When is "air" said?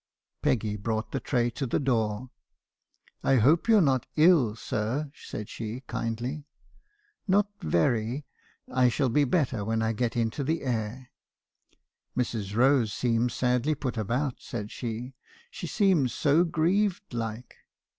10.63-11.11